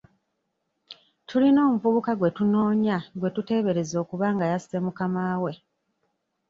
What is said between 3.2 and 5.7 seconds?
tuteebereza okuba nga yasse mukamaawe.